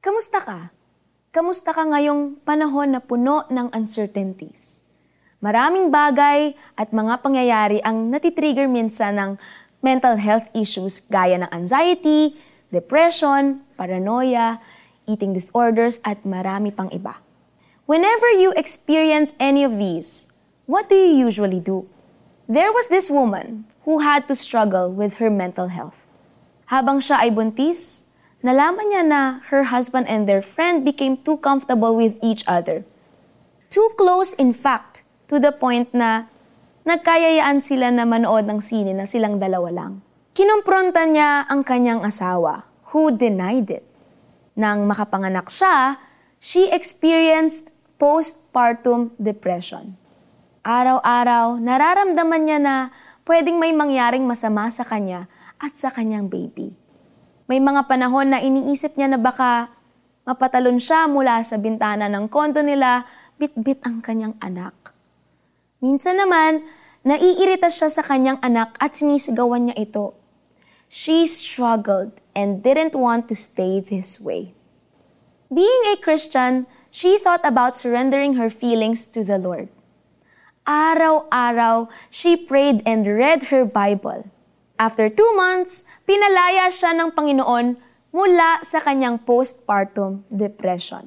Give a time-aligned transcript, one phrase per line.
[0.00, 0.72] Kamusta ka?
[1.28, 4.80] Kamusta ka ngayong panahon na puno ng uncertainties?
[5.44, 9.30] Maraming bagay at mga pangyayari ang natitrigger minsan ng
[9.84, 12.32] mental health issues gaya ng anxiety,
[12.72, 14.56] depression, paranoia,
[15.04, 17.20] eating disorders, at marami pang iba.
[17.84, 20.32] Whenever you experience any of these,
[20.64, 21.84] what do you usually do?
[22.48, 26.08] There was this woman who had to struggle with her mental health.
[26.72, 28.08] Habang siya ay buntis,
[28.40, 29.22] nalaman niya na
[29.52, 32.84] her husband and their friend became too comfortable with each other.
[33.70, 36.26] Too close, in fact, to the point na
[36.88, 39.92] nagkayayaan sila na manood ng sine na silang dalawa lang.
[40.34, 43.84] Kinumpronta niya ang kanyang asawa, who denied it.
[44.58, 46.00] Nang makapanganak siya,
[46.40, 49.94] she experienced postpartum depression.
[50.64, 52.74] Araw-araw, nararamdaman niya na
[53.28, 55.28] pwedeng may mangyaring masama sa kanya
[55.60, 56.74] at sa kanyang baby.
[57.50, 59.74] May mga panahon na iniisip niya na baka
[60.22, 63.02] mapatalon siya mula sa bintana ng kondo nila,
[63.42, 64.94] bit-bit ang kanyang anak.
[65.82, 66.62] Minsan naman,
[67.02, 70.14] naiirita siya sa kanyang anak at sinisigawan niya ito.
[70.86, 74.54] She struggled and didn't want to stay this way.
[75.50, 79.66] Being a Christian, she thought about surrendering her feelings to the Lord.
[80.70, 84.30] Araw-araw, she prayed and read her Bible.
[84.80, 87.76] After two months, pinalaya siya ng Panginoon
[88.16, 91.04] mula sa kanyang postpartum depression.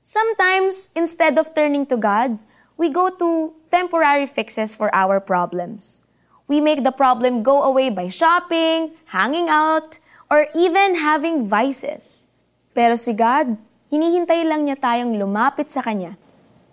[0.00, 2.40] Sometimes, instead of turning to God,
[2.80, 6.00] we go to temporary fixes for our problems.
[6.48, 10.00] We make the problem go away by shopping, hanging out,
[10.32, 12.32] or even having vices.
[12.72, 13.60] Pero si God,
[13.92, 16.16] hinihintay lang niya tayong lumapit sa Kanya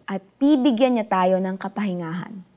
[0.07, 2.54] at bibigyan niya tayo ng kapahingahan.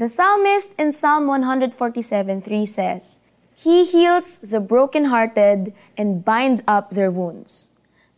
[0.00, 3.20] The psalmist in Psalm 147:3 says,
[3.54, 7.68] He heals the brokenhearted and binds up their wounds.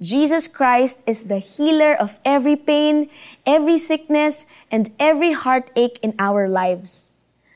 [0.01, 3.11] Jesus Christ is the healer of every pain,
[3.45, 7.11] every sickness, and every heartache in our lives.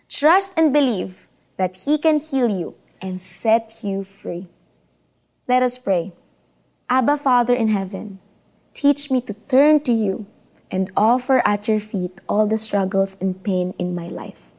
[0.09, 4.49] Trust and believe that He can heal you and set you free.
[5.47, 6.11] Let us pray.
[6.91, 8.19] Abba, Father in heaven,
[8.75, 10.27] teach me to turn to you
[10.71, 14.51] and offer at your feet all the struggles and pain in my life.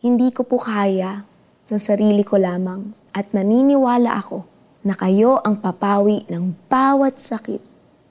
[0.00, 1.26] Hindi ko po kaya
[1.68, 4.46] sa sarili ko lamang at naniniwala ako
[4.86, 7.60] na kayo ang papawi ng bawat sakit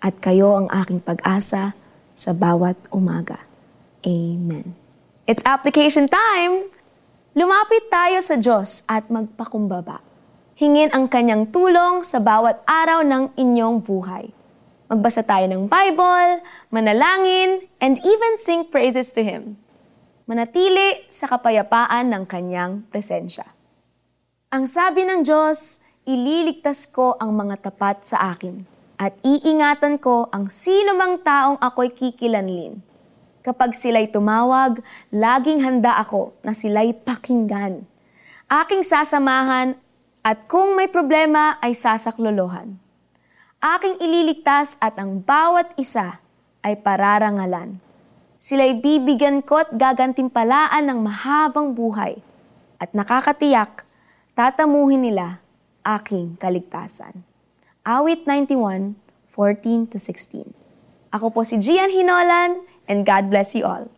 [0.03, 1.73] at kayo ang aking pag-asa
[2.13, 3.41] sa bawat umaga.
[4.05, 4.78] Amen.
[5.25, 6.69] It's application time!
[7.38, 10.01] Lumapit tayo sa Diyos at magpakumbaba.
[10.57, 14.36] Hingin ang kanyang tulong sa bawat araw ng inyong buhay.
[14.87, 16.39] Magbasa tayo ng Bible,
[16.71, 19.59] manalangin, and even sing praises to Him.
[20.23, 23.43] Manatili sa kapayapaan ng kanyang presensya.
[24.47, 28.63] Ang sabi ng Diyos, ililigtas ko ang mga tapat sa akin
[28.95, 32.79] at iingatan ko ang sino mang taong ako'y kikilanlin.
[33.43, 34.79] Kapag sila'y tumawag,
[35.11, 37.83] laging handa ako na sila'y pakinggan.
[38.47, 39.75] Aking sasamahan
[40.23, 42.86] at kung may problema ay sasaklolohan
[43.57, 46.22] aking ililigtas at ang bawat isa
[46.62, 47.81] ay pararangalan.
[48.38, 52.22] Sila'y bibigyan ko at gagantimpalaan ng mahabang buhay
[52.78, 53.81] at nakakatiyak,
[54.38, 55.41] tatamuhin nila
[55.81, 57.25] aking kaligtasan.
[57.81, 58.94] Awit 91,
[59.31, 60.53] 14-16
[61.09, 63.90] Ako po si Gian Hinolan and God bless you all.